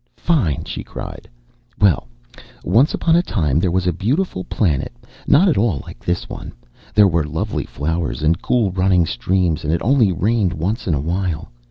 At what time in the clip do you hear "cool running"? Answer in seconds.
8.41-9.05